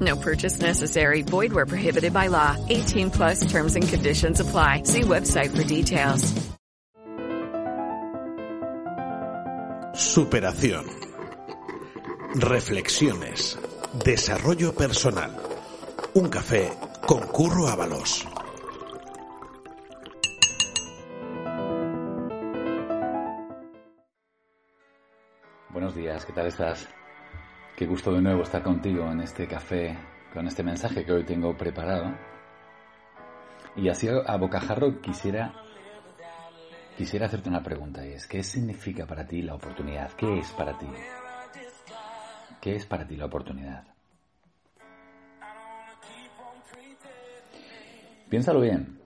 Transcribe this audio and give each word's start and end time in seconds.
No 0.00 0.16
purchase 0.16 0.60
necessary. 0.60 1.22
Void 1.22 1.52
where 1.52 1.66
prohibited 1.66 2.12
by 2.12 2.28
law. 2.28 2.56
18 2.68 3.10
plus 3.10 3.50
terms 3.50 3.74
and 3.74 3.88
conditions 3.88 4.40
apply. 4.40 4.82
See 4.84 5.00
website 5.00 5.56
for 5.56 5.64
details. 5.64 6.34
Superación. 9.94 10.84
Reflexiones. 12.34 13.58
Desarrollo 14.04 14.72
personal. 14.72 15.30
Un 16.14 16.28
café 16.28 16.70
con 17.06 17.26
Curro 17.28 17.66
Ábalos. 17.66 18.26
Buenos 25.70 25.94
días, 25.94 26.24
¿qué 26.24 26.32
tal 26.32 26.46
estás? 26.46 26.88
Qué 27.78 27.86
gusto 27.86 28.12
de 28.12 28.20
nuevo 28.20 28.42
estar 28.42 28.60
contigo 28.60 29.08
en 29.08 29.20
este 29.20 29.46
café 29.46 29.96
con 30.34 30.48
este 30.48 30.64
mensaje 30.64 31.04
que 31.04 31.12
hoy 31.12 31.24
tengo 31.24 31.56
preparado. 31.56 32.12
Y 33.76 33.88
así 33.88 34.08
a 34.08 34.36
bocajarro 34.36 35.00
quisiera 35.00 35.54
quisiera 36.96 37.26
hacerte 37.26 37.48
una 37.48 37.62
pregunta 37.62 38.04
y 38.04 38.14
es 38.14 38.26
¿qué 38.26 38.42
significa 38.42 39.06
para 39.06 39.24
ti 39.28 39.42
la 39.42 39.54
oportunidad? 39.54 40.10
¿Qué 40.14 40.40
es 40.40 40.50
para 40.54 40.76
ti? 40.76 40.88
¿Qué 42.60 42.74
es 42.74 42.84
para 42.84 43.06
ti 43.06 43.14
la 43.16 43.26
oportunidad? 43.26 43.84
Piénsalo 48.28 48.60
bien. 48.60 48.98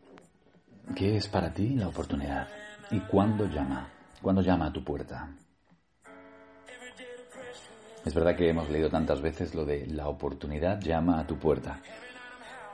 ¿Qué 0.97 1.19
es 1.19 1.29
para 1.29 1.53
ti 1.53 1.75
la 1.75 1.89
oportunidad? 1.89 2.49
¿Y 2.91 3.01
cuándo 3.01 3.45
llama? 3.45 3.91
¿Cuándo 4.23 4.41
llama 4.41 4.69
a 4.69 4.73
tu 4.73 4.83
puerta? 4.83 5.29
Es 8.05 8.15
verdad 8.15 8.35
que 8.35 8.49
hemos 8.49 8.69
leído 8.69 8.91
tantas 8.91 9.21
veces 9.21 9.55
lo 9.55 9.65
de 9.65 9.87
la 9.87 10.09
oportunidad 10.09 10.81
llama 10.81 11.21
a 11.21 11.27
tu 11.27 11.39
puerta. 11.39 11.81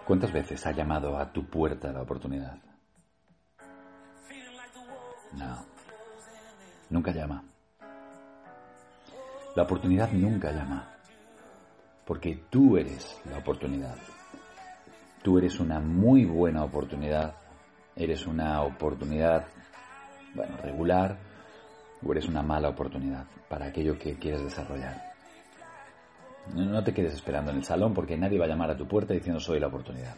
¿Cuántas 0.07 0.33
veces 0.33 0.65
ha 0.67 0.73
llamado 0.73 1.19
a 1.19 1.31
tu 1.31 1.45
puerta 1.45 1.93
la 1.93 2.01
oportunidad? 2.01 2.57
No, 5.35 5.67
nunca 6.89 7.13
llama. 7.13 7.45
La 9.55 9.65
oportunidad 9.65 10.11
nunca 10.13 10.51
llama, 10.51 10.95
porque 12.07 12.45
tú 12.49 12.79
eres 12.79 13.21
la 13.31 13.39
oportunidad. 13.39 13.97
Tú 15.23 15.37
eres 15.37 15.61
una 15.61 15.79
muy 15.79 16.25
buena 16.25 16.65
oportunidad, 16.65 17.35
eres 17.95 18.27
una 18.27 18.63
oportunidad, 18.63 19.47
bueno, 20.35 20.57
regular, 20.63 21.19
o 22.03 22.13
eres 22.13 22.27
una 22.29 22.43
mala 22.43 22.71
oportunidad 22.71 23.27
para 23.49 23.67
aquello 23.67 23.99
que 23.99 24.15
quieres 24.15 24.43
desarrollar. 24.43 25.18
No 26.55 26.83
te 26.83 26.93
quedes 26.93 27.15
esperando 27.15 27.51
en 27.51 27.59
el 27.59 27.65
salón 27.65 27.95
porque 27.95 28.17
nadie 28.17 28.39
va 28.39 28.47
a 28.47 28.49
llamar 28.49 28.71
a 28.71 28.77
tu 28.77 28.87
puerta 28.87 29.15
diciendo 29.15 29.41
soy 29.41 29.61
la 29.61 29.69
oportunidad. 29.69 30.15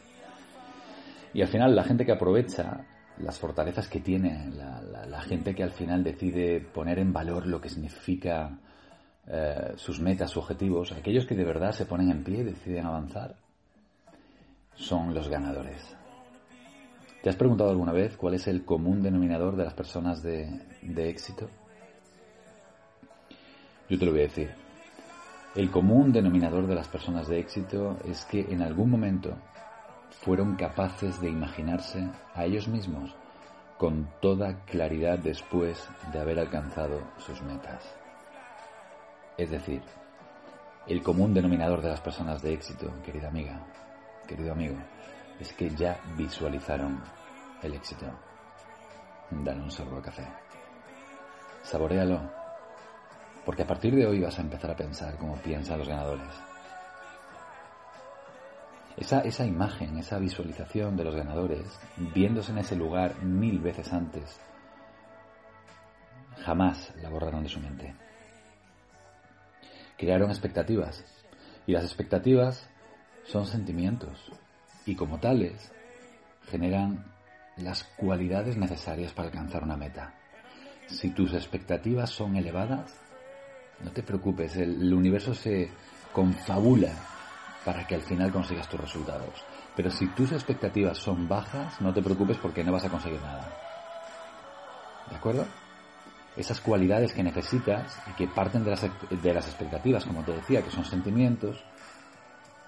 Y 1.33 1.43
al 1.43 1.49
final 1.49 1.77
la 1.77 1.85
gente 1.85 2.05
que 2.05 2.13
aprovecha 2.13 2.87
las 3.19 3.39
fortalezas 3.39 3.89
que 3.89 4.01
tiene, 4.01 4.51
la, 4.51 5.21
gente 5.21 5.55
que 5.55 5.63
al 5.63 5.71
final 5.71 6.03
decide 6.03 6.61
poner 6.61 6.99
en 6.99 7.13
valor 7.13 7.47
lo 7.47 7.61
que 7.61 7.69
significa 7.69 8.59
eh, 9.27 9.73
sus 9.77 10.01
metas, 10.01 10.31
sus 10.31 10.43
objetivos, 10.43 10.93
aquellos 10.93 11.27
que 11.27 11.35
de 11.35 11.45
verdad 11.45 11.73
se 11.73 11.87
ponen 11.87 12.11
en 12.11 12.25
pie 12.25 12.39
y 12.39 12.45
deciden 12.45 12.87
avanzar, 12.87 13.37
son 14.75 15.15
los 15.15 15.29
ganadores. 15.29 15.97
¿Te 17.23 17.29
has 17.29 17.37
preguntado 17.37 17.71
alguna 17.71 17.93
vez 17.93 18.17
cuál 18.17 18.35
es 18.35 18.47
el 18.47 18.65
común 18.65 19.03
denominador 19.03 19.55
de 19.55 19.65
las 19.65 19.75
personas 19.75 20.23
de, 20.23 20.49
de 20.81 21.11
éxito? 21.11 21.51
Yo 23.91 23.99
te 23.99 24.07
lo 24.07 24.13
voy 24.13 24.21
a 24.21 24.25
decir. 24.25 24.60
El 25.57 25.69
común 25.73 26.13
denominador 26.13 26.69
de 26.69 26.77
las 26.77 26.87
personas 26.87 27.27
de 27.27 27.41
éxito 27.41 27.97
es 28.05 28.25
que 28.27 28.41
en 28.53 28.63
algún 28.63 28.89
momento 28.89 29.37
fueron 30.23 30.55
capaces 30.55 31.21
de 31.21 31.29
imaginarse 31.29 32.09
a 32.35 32.45
ellos 32.45 32.69
mismos 32.69 33.17
con 33.77 34.09
toda 34.21 34.65
claridad 34.65 35.19
después 35.19 35.89
de 36.13 36.21
haber 36.21 36.39
alcanzado 36.39 37.03
sus 37.19 37.43
metas. 37.43 37.85
Es 39.37 39.51
decir, 39.51 39.83
el 40.87 41.03
común 41.03 41.35
denominador 41.35 41.83
de 41.83 41.89
las 41.89 42.01
personas 42.01 42.41
de 42.43 42.53
éxito, 42.53 42.93
querida 43.05 43.27
amiga, 43.27 43.61
querido 44.29 44.53
amigo, 44.53 44.77
es 45.41 45.53
que 45.55 45.69
ya 45.71 46.01
visualizaron 46.17 47.03
el 47.61 47.75
éxito. 47.75 48.07
Dale 49.31 49.63
un 49.63 49.71
sorbo 49.71 49.97
de 49.97 50.03
café. 50.03 50.29
Saborealo 51.63 52.40
porque 53.51 53.65
a 53.65 53.67
partir 53.67 53.97
de 53.97 54.07
hoy 54.07 54.21
vas 54.21 54.39
a 54.39 54.43
empezar 54.43 54.71
a 54.71 54.77
pensar 54.77 55.17
como 55.17 55.35
piensan 55.35 55.81
los 55.81 55.89
ganadores. 55.89 56.29
Esa, 58.97 59.23
esa 59.23 59.45
imagen, 59.45 59.99
esa 59.99 60.21
visualización 60.21 60.97
de 60.97 61.03
los 61.03 61.17
ganadores, 61.17 61.67
viéndose 62.15 62.53
en 62.53 62.59
ese 62.59 62.77
lugar 62.77 63.21
mil 63.25 63.59
veces 63.59 63.93
antes, 63.93 64.39
jamás 66.45 66.93
la 67.03 67.09
borraron 67.11 67.43
de 67.43 67.49
su 67.49 67.59
mente. 67.59 67.93
Crearon 69.99 70.31
expectativas 70.31 71.05
y 71.67 71.73
las 71.73 71.83
expectativas 71.83 72.71
son 73.25 73.47
sentimientos 73.47 74.31
y 74.87 74.95
como 74.95 75.19
tales 75.19 75.73
generan 76.47 77.05
las 77.57 77.83
cualidades 77.97 78.57
necesarias 78.57 79.13
para 79.13 79.27
alcanzar 79.27 79.65
una 79.65 79.77
meta. 79.77 80.15
Si 80.87 81.11
tus 81.11 81.35
expectativas 81.35 82.11
son 82.11 82.37
elevadas, 82.37 83.10
no 83.85 83.91
te 83.91 84.03
preocupes, 84.03 84.57
el, 84.57 84.93
universo 84.93 85.35
se 85.35 85.71
confabula 86.13 86.93
para 87.65 87.87
que 87.87 87.95
al 87.95 88.03
final 88.03 88.33
consigas 88.33 88.69
tus 88.69 88.81
resultados. 88.81 89.45
Pero 89.77 89.91
si 89.91 90.09
tus 90.09 90.33
expectativas 90.33 90.99
son 90.99 91.29
bajas, 91.29 91.81
no 91.81 91.93
te 91.93 92.03
preocupes 92.03 92.37
porque 92.39 92.65
no 92.65 92.73
vas 92.73 92.85
a 92.85 92.91
conseguir 92.91 93.21
nada. 93.21 93.49
¿De 95.09 95.17
acuerdo? 95.17 95.47
Esas 96.37 96.61
cualidades 96.61 97.13
que 97.13 97.23
necesitas 97.23 97.99
y 98.11 98.13
que 98.13 98.29
parten 98.29 98.65
de 98.65 98.71
las, 98.71 98.83
de 98.83 99.35
las 99.35 99.47
expectativas, 99.47 100.05
como 100.05 100.23
te 100.23 100.33
decía, 100.33 100.63
que 100.63 100.71
son 100.71 100.85
sentimientos, 100.85 101.63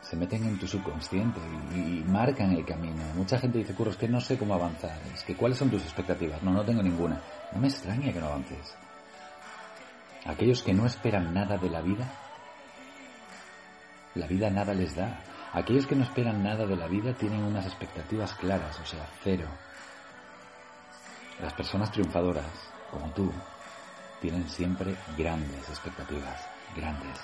se 0.01 0.17
meten 0.17 0.45
en 0.45 0.59
tu 0.59 0.67
subconsciente 0.67 1.41
y, 1.75 2.05
marcan 2.07 2.53
el 2.53 2.65
camino. 2.65 3.03
Mucha 3.15 3.39
gente 3.39 3.59
dice, 3.59 3.75
Curro, 3.75 3.93
es 3.93 3.97
que 3.97 4.09
no 4.09 4.21
sé 4.21 4.37
cómo 4.37 4.55
avanzar. 4.55 4.99
Es 5.15 5.23
que, 5.23 5.37
¿cuáles 5.37 5.59
son 5.59 5.71
tus 5.71 5.83
expectativas? 5.83 6.43
No, 6.43 6.53
no 6.53 6.65
tengo 6.65 6.83
ninguna. 6.83 7.21
No 7.53 7.61
me 7.61 7.69
extraña 7.69 8.13
que 8.13 8.21
no 8.21 8.27
avances. 8.27 8.77
Aquellos 10.25 10.63
que 10.63 10.73
no 10.73 10.87
esperan 10.87 11.35
nada 11.35 11.57
de 11.57 11.69
la 11.69 11.81
vida, 11.81 12.07
la 14.15 14.27
vida 14.27 14.51
nada 14.51 14.73
les 14.75 14.95
da. 14.95 15.21
Aquellos 15.53 15.87
que 15.87 15.97
no 15.97 16.05
esperan 16.05 16.43
nada 16.43 16.65
de 16.65 16.77
la 16.77 16.87
vida 16.87 17.13
tienen 17.13 17.43
unas 17.43 17.67
expectativas 17.67 18.35
claras, 18.35 18.79
o 18.81 18.87
sea, 18.87 19.07
cero. 19.23 19.47
Las 21.41 21.53
personas 21.55 21.91
triunfadoras, 21.91 22.47
como 22.91 23.11
tú, 23.13 23.33
tienen 24.21 24.49
siempre 24.49 24.95
grandes 25.17 25.69
expectativas, 25.69 26.49
grandes. 26.77 27.19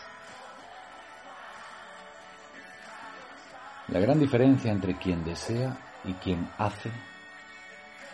La 3.89 4.01
gran 4.01 4.19
diferencia 4.19 4.73
entre 4.73 4.99
quien 4.99 5.25
desea 5.25 5.77
y 6.05 6.13
quien 6.15 6.51
hace 6.59 6.91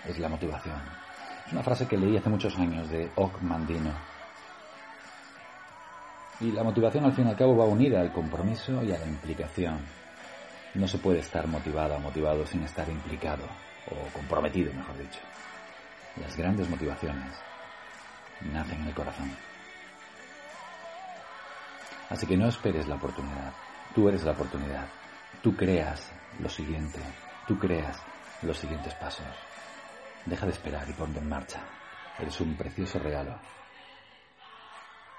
es 0.06 0.18
la 0.18 0.28
motivación. 0.28 0.80
Es 1.46 1.52
una 1.52 1.62
frase 1.62 1.88
que 1.88 1.96
leí 1.96 2.16
hace 2.16 2.28
muchos 2.28 2.56
años 2.58 2.88
de 2.90 3.10
Ock 3.16 3.40
Mandino 3.40 4.13
y 6.40 6.50
la 6.52 6.62
motivación 6.62 7.04
al 7.04 7.12
fin 7.12 7.26
y 7.26 7.30
al 7.30 7.36
cabo 7.36 7.56
va 7.56 7.64
unida 7.64 8.00
al 8.00 8.12
compromiso 8.12 8.82
y 8.82 8.92
a 8.92 8.98
la 8.98 9.06
implicación. 9.06 9.78
No 10.74 10.88
se 10.88 10.98
puede 10.98 11.20
estar 11.20 11.46
motivado 11.46 11.94
o 11.94 12.00
motivado 12.00 12.44
sin 12.46 12.64
estar 12.64 12.88
implicado 12.88 13.44
o 13.90 14.12
comprometido, 14.12 14.72
mejor 14.72 14.98
dicho. 14.98 15.20
Las 16.20 16.36
grandes 16.36 16.68
motivaciones 16.68 17.32
nacen 18.52 18.80
en 18.80 18.88
el 18.88 18.94
corazón. 18.94 19.30
Así 22.10 22.26
que 22.26 22.36
no 22.36 22.48
esperes 22.48 22.88
la 22.88 22.96
oportunidad. 22.96 23.52
Tú 23.94 24.08
eres 24.08 24.24
la 24.24 24.32
oportunidad. 24.32 24.86
Tú 25.42 25.56
creas 25.56 26.10
lo 26.40 26.48
siguiente. 26.48 27.00
Tú 27.46 27.58
creas 27.58 27.96
los 28.42 28.58
siguientes 28.58 28.94
pasos. 28.94 29.26
Deja 30.26 30.46
de 30.46 30.52
esperar 30.52 30.88
y 30.88 30.92
ponte 30.92 31.20
en 31.20 31.28
marcha. 31.28 31.60
Eres 32.18 32.40
un 32.40 32.56
precioso 32.56 32.98
regalo 32.98 33.38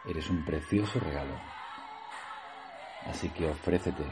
Eres 0.08 0.30
un 0.30 0.46
precioso 0.46 1.00
regalo. 1.00 1.36
Así 3.08 3.30
que 3.30 3.50
ofrécete 3.50 4.06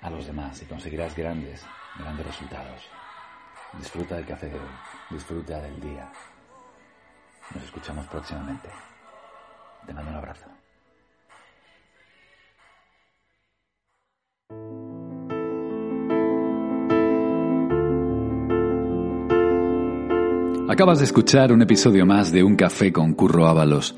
a 0.00 0.10
los 0.10 0.26
demás 0.26 0.60
y 0.62 0.66
conseguirás 0.66 1.14
grandes, 1.16 1.64
grandes 1.98 2.26
resultados. 2.26 2.82
Disfruta 3.78 4.16
del 4.16 4.26
café 4.26 4.48
de 4.48 4.58
hoy, 4.58 4.70
disfruta 5.10 5.60
del 5.60 5.80
día. 5.80 6.10
Nos 7.54 7.64
escuchamos 7.64 8.06
próximamente. 8.06 8.68
Te 9.86 9.92
mando 9.92 10.10
un 10.10 10.16
abrazo. 10.16 10.46
Acabas 20.66 20.98
de 20.98 21.04
escuchar 21.04 21.52
un 21.52 21.62
episodio 21.62 22.04
más 22.06 22.32
de 22.32 22.42
Un 22.42 22.56
Café 22.56 22.92
con 22.92 23.14
Curro 23.14 23.46
Ábalos. 23.46 23.94